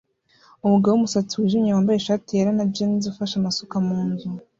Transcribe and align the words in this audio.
Umugabo 0.65 0.93
wumusatsi 0.93 1.33
wijimye 1.39 1.69
wambaye 1.71 1.97
ishati 1.99 2.29
yera 2.37 2.51
na 2.57 2.65
jans 2.75 3.03
ufashe 3.11 3.35
amasuka 3.37 3.75
munzu 3.87 4.27